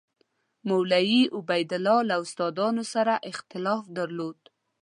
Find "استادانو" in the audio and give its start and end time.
2.23-2.83